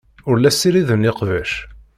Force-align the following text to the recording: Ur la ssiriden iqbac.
Ur 0.29 0.35
la 0.39 0.51
ssiriden 0.55 1.07
iqbac. 1.11 1.51